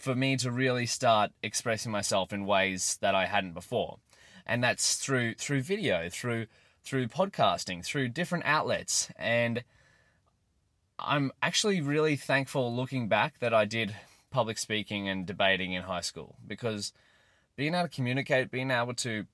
for 0.00 0.14
me 0.14 0.36
to 0.38 0.50
really 0.50 0.86
start 0.86 1.30
expressing 1.42 1.92
myself 1.92 2.32
in 2.32 2.46
ways 2.46 2.98
that 3.00 3.14
I 3.14 3.26
hadn't 3.26 3.52
before. 3.52 3.98
And 4.46 4.62
that's 4.62 4.96
through 4.96 5.34
through 5.34 5.62
video, 5.62 6.08
through 6.08 6.46
through 6.82 7.08
podcasting, 7.08 7.84
through 7.84 8.08
different 8.08 8.44
outlets. 8.46 9.10
And 9.16 9.62
I'm 10.98 11.32
actually 11.42 11.80
really 11.80 12.16
thankful 12.16 12.74
looking 12.74 13.08
back 13.08 13.38
that 13.40 13.54
I 13.54 13.64
did 13.64 13.94
public 14.30 14.58
speaking 14.58 15.08
and 15.08 15.26
debating 15.26 15.72
in 15.72 15.82
high 15.82 16.00
school 16.00 16.36
because 16.46 16.92
being 17.56 17.74
able 17.74 17.88
to 17.88 17.94
communicate, 17.94 18.50
being 18.50 18.70
able 18.70 18.94
to 18.94 19.26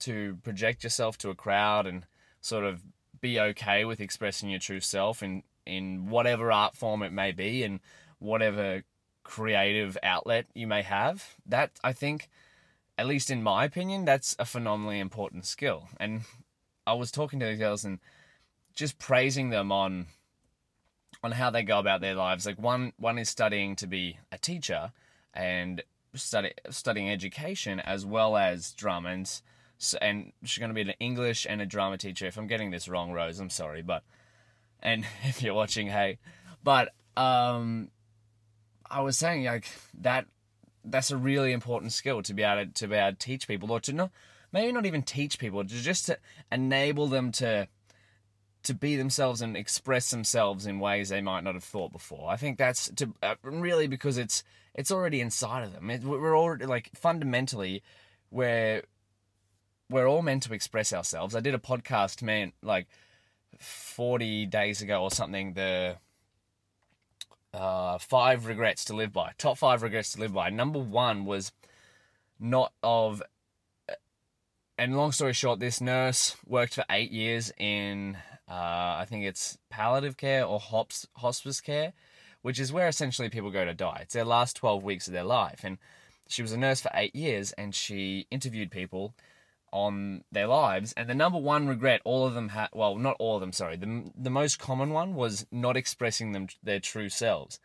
to 0.00 0.38
project 0.42 0.82
yourself 0.82 1.18
to 1.18 1.30
a 1.30 1.34
crowd 1.34 1.86
and 1.86 2.06
sort 2.40 2.64
of 2.64 2.82
be 3.20 3.38
okay 3.38 3.84
with 3.84 4.00
expressing 4.00 4.50
your 4.50 4.60
true 4.60 4.80
self 4.80 5.22
in 5.22 5.42
in 5.66 6.08
whatever 6.08 6.50
art 6.50 6.74
form 6.74 7.02
it 7.02 7.12
may 7.12 7.32
be 7.32 7.62
and 7.62 7.80
whatever 8.18 8.82
creative 9.30 9.96
outlet 10.02 10.46
you 10.54 10.66
may 10.66 10.82
have. 10.82 11.36
That 11.46 11.70
I 11.84 11.92
think 11.92 12.28
at 12.98 13.06
least 13.06 13.30
in 13.30 13.44
my 13.44 13.64
opinion 13.64 14.04
that's 14.04 14.34
a 14.40 14.44
phenomenally 14.44 14.98
important 14.98 15.46
skill. 15.46 15.88
And 16.00 16.22
I 16.84 16.94
was 16.94 17.12
talking 17.12 17.38
to 17.38 17.46
the 17.46 17.54
girls 17.54 17.84
and 17.84 18.00
just 18.74 18.98
praising 18.98 19.50
them 19.50 19.70
on 19.70 20.06
on 21.22 21.30
how 21.32 21.50
they 21.50 21.62
go 21.62 21.78
about 21.78 22.00
their 22.00 22.16
lives. 22.16 22.44
Like 22.44 22.60
one 22.60 22.92
one 22.96 23.18
is 23.18 23.28
studying 23.28 23.76
to 23.76 23.86
be 23.86 24.18
a 24.32 24.38
teacher 24.38 24.90
and 25.32 25.80
study 26.14 26.52
studying 26.70 27.08
education 27.08 27.78
as 27.78 28.04
well 28.04 28.36
as 28.36 28.72
drama 28.72 29.10
and 29.10 29.40
and 30.02 30.32
she's 30.42 30.58
going 30.58 30.74
to 30.74 30.74
be 30.74 30.90
an 30.90 30.96
English 30.98 31.46
and 31.48 31.62
a 31.62 31.66
drama 31.66 31.98
teacher. 31.98 32.26
If 32.26 32.36
I'm 32.36 32.48
getting 32.48 32.72
this 32.72 32.88
wrong, 32.88 33.12
Rose, 33.12 33.38
I'm 33.38 33.48
sorry, 33.48 33.82
but 33.82 34.02
and 34.82 35.06
if 35.22 35.40
you're 35.40 35.54
watching, 35.54 35.86
hey, 35.86 36.18
but 36.64 36.88
um, 37.16 37.90
I 38.90 39.00
was 39.00 39.18
saying 39.18 39.44
like 39.44 39.66
that 40.00 40.26
that's 40.84 41.10
a 41.10 41.16
really 41.16 41.52
important 41.52 41.92
skill 41.92 42.22
to 42.22 42.34
be 42.34 42.42
able 42.42 42.66
to, 42.66 42.72
to 42.72 42.88
be 42.88 42.96
able 42.96 43.12
to 43.12 43.18
teach 43.18 43.46
people, 43.46 43.70
or 43.70 43.80
to 43.80 43.92
not 43.92 44.10
maybe 44.52 44.72
not 44.72 44.86
even 44.86 45.02
teach 45.02 45.38
people, 45.38 45.62
to 45.62 45.68
just 45.68 46.06
to 46.06 46.18
enable 46.50 47.06
them 47.06 47.32
to 47.32 47.68
to 48.62 48.74
be 48.74 48.96
themselves 48.96 49.40
and 49.40 49.56
express 49.56 50.10
themselves 50.10 50.66
in 50.66 50.78
ways 50.78 51.08
they 51.08 51.22
might 51.22 51.44
not 51.44 51.54
have 51.54 51.64
thought 51.64 51.92
before. 51.92 52.30
I 52.30 52.36
think 52.36 52.58
that's 52.58 52.90
to 52.96 53.14
uh, 53.22 53.36
really 53.42 53.86
because 53.86 54.18
it's 54.18 54.42
it's 54.74 54.90
already 54.90 55.20
inside 55.20 55.64
of 55.64 55.72
them. 55.72 55.90
It, 55.90 56.02
we're 56.02 56.36
already 56.36 56.66
like 56.66 56.90
fundamentally 56.94 57.82
we're 58.30 58.82
we're 59.88 60.06
all 60.06 60.22
meant 60.22 60.44
to 60.44 60.54
express 60.54 60.92
ourselves. 60.92 61.34
I 61.34 61.40
did 61.40 61.54
a 61.54 61.58
podcast, 61.58 62.22
man, 62.22 62.52
like 62.62 62.86
forty 63.58 64.46
days 64.46 64.82
ago 64.82 65.02
or 65.02 65.10
something. 65.10 65.54
The 65.54 65.96
uh, 67.52 67.98
five 67.98 68.46
regrets 68.46 68.84
to 68.86 68.94
live 68.94 69.12
by. 69.12 69.32
Top 69.38 69.58
five 69.58 69.82
regrets 69.82 70.12
to 70.12 70.20
live 70.20 70.32
by. 70.32 70.50
Number 70.50 70.78
one 70.78 71.24
was 71.24 71.52
not 72.38 72.72
of. 72.82 73.22
And 74.78 74.96
long 74.96 75.12
story 75.12 75.34
short, 75.34 75.60
this 75.60 75.80
nurse 75.80 76.36
worked 76.46 76.74
for 76.74 76.84
eight 76.88 77.10
years 77.10 77.52
in, 77.58 78.16
uh, 78.48 78.96
I 78.98 79.04
think 79.06 79.24
it's 79.26 79.58
palliative 79.68 80.16
care 80.16 80.42
or 80.42 80.58
hops, 80.58 81.06
hospice 81.16 81.60
care, 81.60 81.92
which 82.40 82.58
is 82.58 82.72
where 82.72 82.88
essentially 82.88 83.28
people 83.28 83.50
go 83.50 83.66
to 83.66 83.74
die. 83.74 83.98
It's 84.02 84.14
their 84.14 84.24
last 84.24 84.56
12 84.56 84.82
weeks 84.82 85.06
of 85.06 85.12
their 85.12 85.24
life. 85.24 85.64
And 85.64 85.76
she 86.28 86.40
was 86.40 86.52
a 86.52 86.56
nurse 86.56 86.80
for 86.80 86.90
eight 86.94 87.14
years 87.14 87.52
and 87.52 87.74
she 87.74 88.26
interviewed 88.30 88.70
people 88.70 89.14
on 89.72 90.24
their 90.32 90.46
lives. 90.46 90.92
And 90.96 91.08
the 91.08 91.14
number 91.14 91.38
one 91.38 91.68
regret 91.68 92.00
all 92.04 92.26
of 92.26 92.34
them 92.34 92.50
had, 92.50 92.68
well, 92.72 92.96
not 92.96 93.16
all 93.18 93.36
of 93.36 93.40
them, 93.40 93.52
sorry, 93.52 93.76
the, 93.76 94.10
the 94.16 94.30
most 94.30 94.58
common 94.58 94.90
one 94.90 95.14
was 95.14 95.46
not 95.50 95.76
expressing 95.76 96.32
them 96.32 96.48
their 96.62 96.80
true 96.80 97.08
selves. 97.08 97.58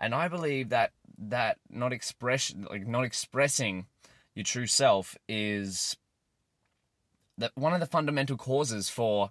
And 0.00 0.14
I 0.14 0.28
believe 0.28 0.70
that 0.70 0.92
that 1.18 1.58
not 1.68 1.92
expression, 1.92 2.66
like 2.70 2.86
not 2.86 3.04
expressing 3.04 3.86
your 4.34 4.44
true 4.44 4.66
self 4.66 5.16
is 5.28 5.96
that 7.36 7.52
one 7.54 7.74
of 7.74 7.80
the 7.80 7.86
fundamental 7.86 8.36
causes 8.36 8.88
for 8.88 9.30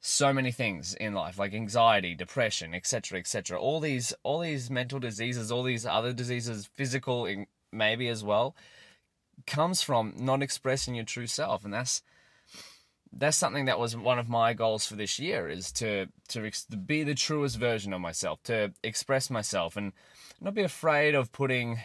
so 0.00 0.32
many 0.32 0.50
things 0.50 0.94
in 0.94 1.12
life 1.12 1.38
like 1.38 1.52
anxiety 1.52 2.14
depression 2.14 2.74
etc 2.74 3.18
etc 3.18 3.60
all 3.60 3.80
these 3.80 4.14
all 4.22 4.38
these 4.38 4.70
mental 4.70 4.98
diseases 4.98 5.52
all 5.52 5.62
these 5.62 5.84
other 5.84 6.12
diseases 6.14 6.70
physical 6.72 7.28
maybe 7.70 8.08
as 8.08 8.24
well 8.24 8.56
comes 9.46 9.82
from 9.82 10.14
not 10.16 10.42
expressing 10.42 10.94
your 10.94 11.04
true 11.04 11.26
self 11.26 11.64
and 11.64 11.72
that's 11.72 12.02
that's 13.12 13.36
something 13.36 13.64
that 13.64 13.78
was 13.78 13.96
one 13.96 14.18
of 14.18 14.28
my 14.28 14.52
goals 14.52 14.86
for 14.86 14.94
this 14.94 15.18
year 15.18 15.48
is 15.48 15.72
to 15.72 16.06
to, 16.28 16.46
ex- 16.46 16.64
to 16.64 16.76
be 16.76 17.02
the 17.02 17.14
truest 17.14 17.56
version 17.56 17.92
of 17.92 18.00
myself 18.00 18.42
to 18.44 18.72
express 18.84 19.30
myself 19.30 19.76
and 19.76 19.92
not 20.40 20.54
be 20.54 20.62
afraid 20.62 21.14
of 21.14 21.32
putting 21.32 21.78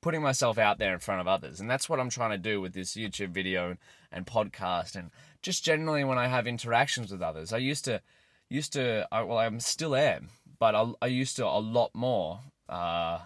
putting 0.00 0.22
myself 0.22 0.58
out 0.58 0.78
there 0.78 0.92
in 0.92 1.00
front 1.00 1.20
of 1.20 1.26
others. 1.26 1.60
And 1.60 1.70
that's 1.70 1.88
what 1.88 2.00
i'm 2.00 2.10
trying 2.10 2.30
to 2.30 2.38
do 2.38 2.60
with 2.60 2.72
this 2.72 2.94
youtube 2.94 3.30
video 3.30 3.76
and 4.12 4.26
podcast 4.26 4.94
and 4.94 5.10
just 5.42 5.64
generally 5.64 6.04
when 6.04 6.18
i 6.18 6.28
have 6.28 6.46
interactions 6.46 7.10
with 7.10 7.22
others. 7.22 7.52
I 7.52 7.58
used 7.58 7.84
to 7.86 8.02
used 8.50 8.72
to 8.74 9.06
I, 9.10 9.22
well 9.22 9.38
i'm 9.38 9.60
still 9.60 9.94
am 9.94 10.28
but 10.58 10.74
I, 10.74 10.92
I 11.02 11.06
used 11.06 11.36
to 11.36 11.46
a 11.46 11.60
lot 11.60 11.90
more 11.94 12.40
uh, 12.68 13.18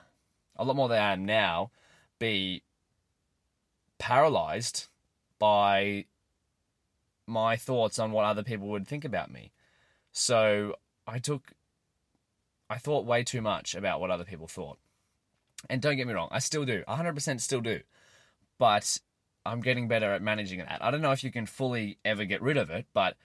a 0.57 0.65
lot 0.65 0.77
more 0.77 0.89
than 0.89 0.99
i 0.99 1.13
am 1.13 1.25
now 1.25 1.71
be 2.19 2.63
paralyzed 4.03 4.89
by 5.39 6.05
my 7.25 7.57
thoughts 7.57 8.01
on 8.01 8.11
what 8.11 8.25
other 8.25 8.43
people 8.43 8.67
would 8.67 8.89
think 8.89 9.05
about 9.05 9.31
me. 9.31 9.53
So 10.11 10.75
I 11.07 11.21
took, 11.21 11.53
I 12.69 12.79
thought 12.79 13.07
way 13.07 13.23
too 13.23 13.41
much 13.41 13.77
about 13.77 14.01
what 14.01 14.11
other 14.11 14.25
people 14.25 14.49
thought. 14.49 14.79
And 15.71 15.81
don't 15.81 15.97
get 15.97 16.09
me 16.09 16.15
wrong, 16.15 16.31
I 16.33 16.41
still 16.41 16.65
do, 16.65 16.83
100% 16.89 17.41
still 17.41 17.61
do. 17.61 17.83
But 18.59 18.99
I'm 19.47 19.61
getting 19.61 19.87
better 19.87 20.13
at 20.13 20.21
managing 20.21 20.59
that. 20.59 20.79
I 20.81 20.91
don't 20.91 21.01
know 21.01 21.13
if 21.13 21.23
you 21.23 21.31
can 21.31 21.47
fully 21.47 21.99
ever 22.05 22.25
get 22.25 22.43
rid 22.43 22.57
of 22.57 22.71
it, 22.71 22.87
but 22.93 23.17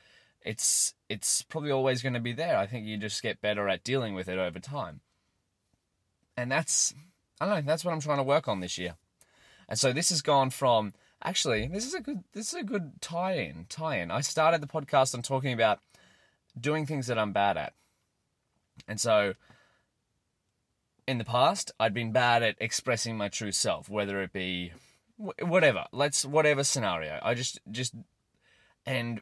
it's 0.43 0.93
it's 1.09 1.41
probably 1.41 1.71
always 1.71 2.03
going 2.03 2.13
to 2.13 2.19
be 2.19 2.33
there. 2.33 2.55
I 2.55 2.67
think 2.67 2.85
you 2.85 2.97
just 2.97 3.23
get 3.23 3.41
better 3.41 3.67
at 3.67 3.83
dealing 3.83 4.13
with 4.13 4.29
it 4.29 4.37
over 4.37 4.59
time. 4.59 5.01
And 6.37 6.51
that's 6.51 6.93
I 7.41 7.47
don't 7.47 7.55
know, 7.55 7.71
that's 7.71 7.83
what 7.83 7.93
I'm 7.93 7.99
trying 7.99 8.17
to 8.17 8.23
work 8.23 8.47
on 8.47 8.59
this 8.59 8.77
year. 8.77 8.93
And 9.69 9.77
so 9.77 9.93
this 9.93 10.09
has 10.09 10.21
gone 10.21 10.49
from 10.49 10.93
actually 11.23 11.67
this 11.67 11.85
is 11.85 11.93
a 11.93 11.99
good 11.99 12.23
this 12.33 12.47
is 12.49 12.59
a 12.59 12.63
good 12.63 13.01
tie-in 13.01 13.65
tie-in. 13.69 14.11
I 14.11 14.21
started 14.21 14.61
the 14.61 14.67
podcast 14.67 15.13
on 15.15 15.21
talking 15.21 15.53
about 15.53 15.79
doing 16.59 16.85
things 16.85 17.07
that 17.07 17.17
I'm 17.17 17.33
bad 17.33 17.57
at. 17.57 17.73
And 18.87 18.99
so 18.99 19.33
in 21.07 21.17
the 21.17 21.25
past, 21.25 21.71
I'd 21.79 21.93
been 21.93 22.11
bad 22.11 22.43
at 22.43 22.55
expressing 22.59 23.17
my 23.17 23.29
true 23.29 23.51
self, 23.51 23.89
whether 23.89 24.21
it 24.21 24.33
be 24.33 24.73
whatever. 25.17 25.85
Let's 25.91 26.25
whatever 26.25 26.63
scenario. 26.63 27.19
I 27.23 27.33
just 27.33 27.59
just 27.71 27.95
and 28.85 29.21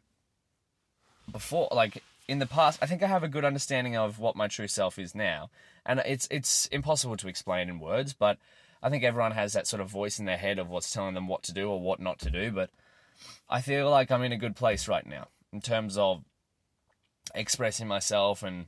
before 1.31 1.69
like 1.71 2.03
in 2.27 2.39
the 2.39 2.47
past, 2.47 2.79
I 2.81 2.87
think 2.87 3.03
I 3.03 3.07
have 3.07 3.23
a 3.23 3.27
good 3.27 3.45
understanding 3.45 3.95
of 3.95 4.19
what 4.19 4.35
my 4.35 4.47
true 4.47 4.67
self 4.67 4.97
is 4.97 5.13
now. 5.15 5.49
And 5.85 6.01
it's 6.05 6.27
it's 6.31 6.67
impossible 6.67 7.17
to 7.17 7.27
explain 7.27 7.69
in 7.69 7.79
words, 7.79 8.13
but 8.13 8.37
I 8.85 8.89
think 8.91 9.03
everyone 9.03 9.31
has 9.31 9.53
that 9.53 9.65
sort 9.65 9.81
of 9.81 9.89
voice 9.89 10.19
in 10.19 10.25
their 10.25 10.37
head 10.37 10.59
of 10.59 10.69
what's 10.69 10.91
telling 10.91 11.15
them 11.15 11.27
what 11.27 11.41
to 11.43 11.53
do 11.53 11.71
or 11.71 11.81
what 11.81 11.99
not 11.99 12.19
to 12.19 12.29
do, 12.29 12.51
but 12.51 12.69
I 13.49 13.59
feel 13.61 13.89
like 13.89 14.11
I'm 14.11 14.21
in 14.21 14.31
a 14.31 14.37
good 14.37 14.55
place 14.55 14.87
right 14.87 15.07
now 15.07 15.29
in 15.51 15.59
terms 15.59 15.97
of 15.97 16.23
expressing 17.33 17.87
myself 17.87 18.43
and 18.43 18.67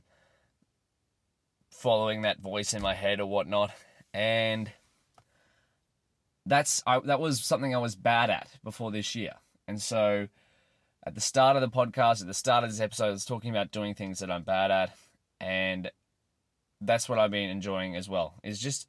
following 1.70 2.22
that 2.22 2.40
voice 2.40 2.74
in 2.74 2.82
my 2.82 2.94
head 2.94 3.20
or 3.20 3.26
whatnot. 3.26 3.70
And 4.12 4.72
that's 6.44 6.82
I, 6.84 6.98
that 6.98 7.20
was 7.20 7.40
something 7.40 7.72
I 7.72 7.78
was 7.78 7.94
bad 7.94 8.28
at 8.28 8.48
before 8.64 8.90
this 8.90 9.14
year. 9.14 9.34
And 9.68 9.80
so 9.80 10.26
at 11.06 11.14
the 11.14 11.20
start 11.20 11.54
of 11.54 11.62
the 11.62 11.68
podcast, 11.68 12.22
at 12.22 12.26
the 12.26 12.34
start 12.34 12.64
of 12.64 12.70
this 12.70 12.80
episode, 12.80 13.06
I 13.06 13.10
was 13.10 13.24
talking 13.24 13.52
about 13.52 13.70
doing 13.70 13.94
things 13.94 14.18
that 14.18 14.32
I'm 14.32 14.42
bad 14.42 14.72
at, 14.72 14.96
and 15.40 15.92
that's 16.80 17.08
what 17.08 17.20
I've 17.20 17.30
been 17.30 17.50
enjoying 17.50 17.94
as 17.94 18.08
well. 18.08 18.34
Is 18.42 18.58
just 18.58 18.88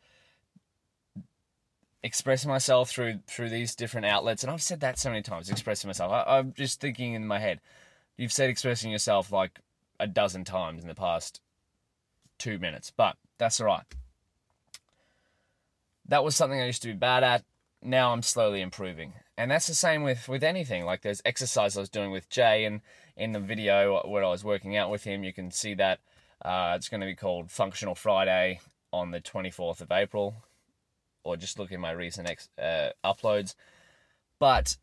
expressing 2.04 2.50
myself 2.50 2.90
through 2.90 3.20
through 3.28 3.50
these 3.50 3.76
different 3.76 4.08
outlets, 4.08 4.44
and 4.44 4.52
I've 4.52 4.62
said 4.62 4.80
that 4.82 5.00
so 5.00 5.10
many 5.10 5.22
times. 5.22 5.50
Expressing 5.50 5.88
myself, 5.88 6.12
I, 6.12 6.38
I'm 6.38 6.54
just 6.54 6.80
thinking 6.80 7.14
in 7.14 7.28
my 7.28 7.40
head. 7.40 7.60
You've 8.18 8.32
said 8.32 8.50
expressing 8.50 8.92
yourself 8.92 9.32
like 9.32 9.60
a 10.00 10.08
dozen 10.08 10.44
times 10.44 10.82
in 10.82 10.88
the 10.88 10.96
past 10.96 11.42
two 12.38 12.58
minutes, 12.60 12.92
but 12.96 13.18
that's 13.38 13.60
all 13.60 13.68
right. 13.68 13.84
That 16.08 16.24
was 16.24 16.36
something 16.36 16.60
I 16.60 16.66
used 16.66 16.82
to 16.84 16.90
be 16.90 16.94
bad 16.94 17.24
at. 17.24 17.44
Now 17.82 18.12
I'm 18.12 18.24
slowly 18.24 18.62
improving, 18.62 19.14
and 19.38 19.52
that's 19.52 19.68
the 19.68 19.76
same 19.76 20.04
with 20.04 20.28
with 20.28 20.44
anything. 20.44 20.86
Like 20.86 21.02
there's 21.02 21.22
exercise 21.26 21.78
I 21.78 21.82
was 21.82 21.90
doing 21.90 22.12
with 22.12 22.30
Jay, 22.30 22.66
and 22.66 22.82
in 23.16 23.34
the 23.34 23.40
video 23.40 24.02
where 24.08 24.24
I 24.24 24.30
was 24.30 24.44
working 24.44 24.76
out 24.76 24.90
with 24.90 25.04
him, 25.04 25.24
you 25.24 25.34
can 25.34 25.52
see 25.52 25.74
that 25.76 26.00
uh, 26.44 26.74
it's 26.76 26.90
going 26.90 27.02
to 27.02 27.08
be 27.08 27.16
called 27.16 27.52
Functional 27.52 27.96
Friday 27.96 28.62
on 28.92 29.12
the 29.12 29.20
24th 29.20 29.82
of 29.82 29.92
April 29.92 30.44
or 31.24 31.38
just 31.38 31.60
look 31.60 31.72
at 31.72 31.80
my 31.80 31.92
recent 31.92 32.30
ex, 32.30 32.50
uh, 32.62 32.90
uploads. 33.04 33.56
But 34.40 34.78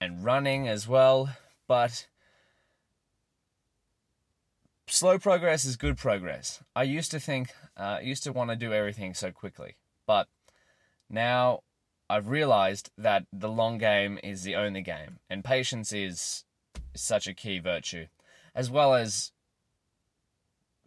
and 0.00 0.24
running 0.24 0.66
as 0.68 0.88
well, 0.88 1.30
but 1.66 2.06
slow 4.86 5.18
progress 5.18 5.64
is 5.64 5.76
good 5.76 5.98
progress. 5.98 6.62
I 6.74 6.84
used 6.84 7.10
to 7.10 7.20
think, 7.20 7.52
uh, 7.76 7.98
I 7.98 8.00
used 8.00 8.24
to 8.24 8.32
want 8.32 8.50
to 8.50 8.56
do 8.56 8.72
everything 8.72 9.14
so 9.14 9.30
quickly, 9.30 9.76
but 10.06 10.26
now 11.08 11.60
I've 12.08 12.28
realized 12.28 12.90
that 12.96 13.26
the 13.32 13.48
long 13.48 13.78
game 13.78 14.18
is 14.22 14.42
the 14.42 14.56
only 14.56 14.82
game, 14.82 15.18
and 15.28 15.44
patience 15.44 15.92
is 15.92 16.44
such 16.94 17.26
a 17.26 17.34
key 17.34 17.58
virtue, 17.58 18.06
as 18.54 18.70
well 18.70 18.94
as 18.94 19.32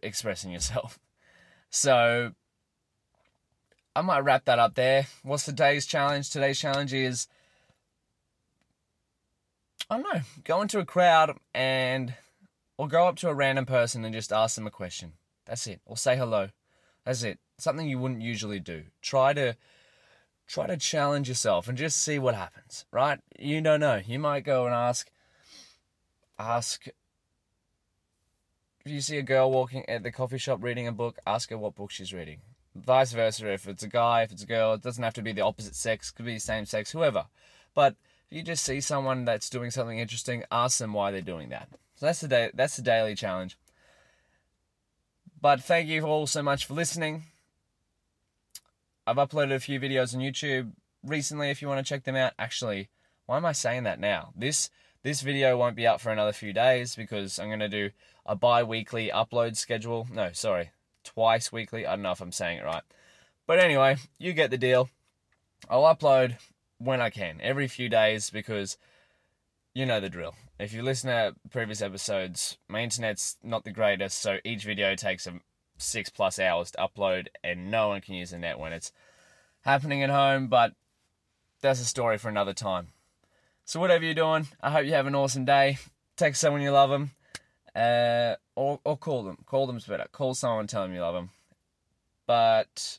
expressing 0.02 0.52
yourself. 0.52 0.98
So 1.70 2.34
I 3.96 4.00
might 4.02 4.20
wrap 4.20 4.46
that 4.46 4.58
up 4.58 4.74
there. 4.74 5.06
What's 5.22 5.44
today's 5.44 5.86
challenge? 5.86 6.30
Today's 6.30 6.58
challenge 6.58 6.92
is 6.92 7.28
I 9.88 9.96
don't 9.96 10.14
know, 10.14 10.22
go 10.42 10.62
into 10.62 10.80
a 10.80 10.84
crowd 10.84 11.36
and 11.54 12.14
or 12.76 12.88
go 12.88 13.06
up 13.06 13.16
to 13.16 13.28
a 13.28 13.34
random 13.34 13.66
person 13.66 14.04
and 14.04 14.12
just 14.12 14.32
ask 14.32 14.56
them 14.56 14.66
a 14.66 14.70
question. 14.70 15.12
That's 15.46 15.66
it. 15.68 15.80
Or 15.84 15.96
say 15.96 16.16
hello. 16.16 16.48
That's 17.04 17.22
it. 17.22 17.38
Something 17.58 17.88
you 17.88 18.00
wouldn't 18.00 18.22
usually 18.22 18.58
do. 18.58 18.84
Try 19.00 19.32
to 19.34 19.56
try 20.48 20.66
to 20.66 20.76
challenge 20.76 21.28
yourself 21.28 21.68
and 21.68 21.78
just 21.78 22.02
see 22.02 22.18
what 22.18 22.34
happens, 22.34 22.86
right? 22.90 23.20
You 23.38 23.60
don't 23.60 23.80
know. 23.80 24.02
You 24.04 24.18
might 24.18 24.44
go 24.44 24.66
and 24.66 24.74
ask 24.74 25.08
ask 26.36 26.86
if 28.84 28.90
you 28.90 29.00
see 29.00 29.18
a 29.18 29.22
girl 29.22 29.52
walking 29.52 29.88
at 29.88 30.02
the 30.02 30.10
coffee 30.10 30.38
shop 30.38 30.64
reading 30.64 30.88
a 30.88 30.92
book, 30.92 31.18
ask 31.24 31.50
her 31.50 31.58
what 31.58 31.76
book 31.76 31.92
she's 31.92 32.12
reading 32.12 32.40
vice 32.74 33.12
versa. 33.12 33.52
If 33.52 33.68
it's 33.68 33.82
a 33.82 33.88
guy, 33.88 34.22
if 34.22 34.32
it's 34.32 34.42
a 34.42 34.46
girl, 34.46 34.74
it 34.74 34.82
doesn't 34.82 35.02
have 35.02 35.14
to 35.14 35.22
be 35.22 35.32
the 35.32 35.42
opposite 35.42 35.74
sex, 35.74 36.10
could 36.10 36.26
be 36.26 36.34
the 36.34 36.40
same 36.40 36.66
sex, 36.66 36.92
whoever. 36.92 37.26
But 37.74 37.96
if 38.30 38.36
you 38.36 38.42
just 38.42 38.64
see 38.64 38.80
someone 38.80 39.24
that's 39.24 39.50
doing 39.50 39.70
something 39.70 39.98
interesting, 39.98 40.44
ask 40.50 40.78
them 40.78 40.92
why 40.92 41.10
they're 41.10 41.20
doing 41.20 41.50
that. 41.50 41.68
So 41.96 42.06
that's 42.06 42.20
the 42.20 42.28
day. 42.28 42.50
That's 42.54 42.76
the 42.76 42.82
daily 42.82 43.14
challenge. 43.14 43.56
But 45.40 45.62
thank 45.62 45.88
you 45.88 46.02
all 46.04 46.26
so 46.26 46.42
much 46.42 46.64
for 46.64 46.74
listening. 46.74 47.24
I've 49.06 49.16
uploaded 49.16 49.54
a 49.54 49.60
few 49.60 49.78
videos 49.78 50.14
on 50.14 50.20
YouTube 50.20 50.72
recently 51.04 51.50
if 51.50 51.60
you 51.60 51.68
want 51.68 51.84
to 51.84 51.88
check 51.88 52.04
them 52.04 52.16
out. 52.16 52.32
Actually, 52.38 52.88
why 53.26 53.36
am 53.36 53.44
I 53.44 53.52
saying 53.52 53.82
that 53.84 54.00
now? 54.00 54.32
This 54.34 54.70
this 55.02 55.20
video 55.20 55.58
won't 55.58 55.76
be 55.76 55.86
up 55.86 56.00
for 56.00 56.10
another 56.10 56.32
few 56.32 56.54
days 56.54 56.96
because 56.96 57.38
I'm 57.38 57.48
going 57.48 57.60
to 57.60 57.68
do 57.68 57.90
a 58.24 58.34
bi-weekly 58.34 59.10
upload 59.14 59.56
schedule. 59.56 60.08
No, 60.10 60.30
sorry, 60.32 60.70
twice 61.04 61.52
weekly. 61.52 61.86
I 61.86 61.90
don't 61.90 62.02
know 62.02 62.12
if 62.12 62.20
I'm 62.20 62.32
saying 62.32 62.58
it 62.58 62.64
right. 62.64 62.82
But 63.46 63.58
anyway, 63.58 63.96
you 64.18 64.32
get 64.32 64.50
the 64.50 64.58
deal. 64.58 64.88
I'll 65.68 65.82
upload 65.82 66.36
when 66.78 67.00
I 67.00 67.10
can, 67.10 67.40
every 67.42 67.68
few 67.68 67.88
days 67.88 68.30
because 68.30 68.76
you 69.74 69.86
know 69.86 70.00
the 70.00 70.08
drill. 70.08 70.34
If 70.58 70.72
you 70.72 70.82
listen 70.82 71.10
to 71.10 71.34
previous 71.50 71.82
episodes, 71.82 72.58
my 72.68 72.80
internet's 72.80 73.36
not 73.42 73.64
the 73.64 73.72
greatest, 73.72 74.20
so 74.20 74.38
each 74.44 74.64
video 74.64 74.94
takes 74.94 75.26
six 75.78 76.10
plus 76.10 76.38
hours 76.38 76.70
to 76.72 76.78
upload, 76.78 77.26
and 77.42 77.70
no 77.70 77.88
one 77.88 78.00
can 78.00 78.14
use 78.14 78.30
the 78.30 78.38
net 78.38 78.58
when 78.58 78.72
it's 78.72 78.92
happening 79.62 80.02
at 80.02 80.10
home. 80.10 80.48
But 80.48 80.72
that's 81.60 81.80
a 81.80 81.84
story 81.84 82.18
for 82.18 82.28
another 82.28 82.52
time. 82.52 82.88
So 83.64 83.80
whatever 83.80 84.04
you're 84.04 84.14
doing, 84.14 84.46
I 84.60 84.70
hope 84.70 84.86
you 84.86 84.92
have 84.92 85.06
an 85.06 85.14
awesome 85.14 85.44
day. 85.44 85.78
Text 86.16 86.40
someone 86.40 86.62
you 86.62 86.70
love 86.70 86.90
them, 86.90 87.10
uh, 87.74 88.34
or 88.54 88.80
or 88.84 88.96
call 88.96 89.22
them. 89.24 89.38
Call 89.46 89.66
them's 89.66 89.86
better. 89.86 90.06
Call 90.12 90.34
someone, 90.34 90.66
tell 90.66 90.82
them 90.82 90.94
you 90.94 91.00
love 91.00 91.14
them. 91.14 91.30
But 92.26 92.98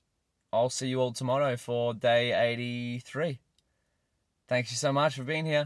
I'll 0.53 0.69
see 0.69 0.87
you 0.87 1.01
all 1.01 1.11
tomorrow 1.11 1.57
for 1.57 1.93
day 1.93 2.31
83. 2.31 3.39
Thank 4.47 4.69
you 4.69 4.77
so 4.77 4.93
much 4.93 5.15
for 5.15 5.23
being 5.23 5.45
here. 5.45 5.65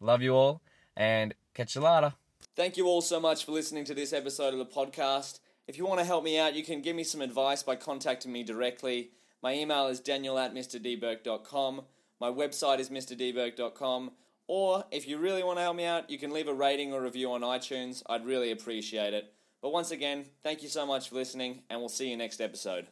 Love 0.00 0.22
you 0.22 0.34
all, 0.34 0.62
and 0.96 1.34
catch 1.54 1.74
you 1.74 1.80
later. 1.80 2.14
Thank 2.54 2.76
you 2.76 2.86
all 2.86 3.00
so 3.00 3.20
much 3.20 3.44
for 3.44 3.52
listening 3.52 3.84
to 3.84 3.94
this 3.94 4.12
episode 4.12 4.54
of 4.54 4.58
the 4.58 4.66
podcast. 4.66 5.40
If 5.66 5.76
you 5.76 5.84
want 5.84 5.98
to 6.00 6.06
help 6.06 6.22
me 6.22 6.38
out, 6.38 6.54
you 6.54 6.62
can 6.62 6.80
give 6.80 6.94
me 6.94 7.04
some 7.04 7.20
advice 7.20 7.62
by 7.62 7.76
contacting 7.76 8.32
me 8.32 8.44
directly. 8.44 9.10
My 9.42 9.54
email 9.54 9.88
is 9.88 10.00
daniel 10.00 10.38
at 10.38 10.54
mrdbourke.com. 10.54 11.82
My 12.20 12.30
website 12.30 12.78
is 12.78 12.88
mrdbourke.com. 12.88 14.12
Or 14.48 14.84
if 14.90 15.08
you 15.08 15.18
really 15.18 15.42
want 15.42 15.58
to 15.58 15.62
help 15.62 15.76
me 15.76 15.84
out, 15.84 16.08
you 16.08 16.18
can 16.18 16.32
leave 16.32 16.48
a 16.48 16.54
rating 16.54 16.92
or 16.92 17.00
review 17.00 17.32
on 17.32 17.40
iTunes. 17.40 18.02
I'd 18.08 18.24
really 18.24 18.52
appreciate 18.52 19.12
it. 19.12 19.32
But 19.60 19.72
once 19.72 19.90
again, 19.90 20.26
thank 20.42 20.62
you 20.62 20.68
so 20.68 20.86
much 20.86 21.08
for 21.08 21.16
listening, 21.16 21.62
and 21.68 21.80
we'll 21.80 21.88
see 21.88 22.08
you 22.10 22.16
next 22.16 22.40
episode. 22.40 22.86